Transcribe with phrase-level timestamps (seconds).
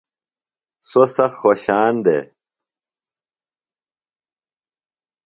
[0.89, 2.25] سوۡ سخت خوشان دےۡ۔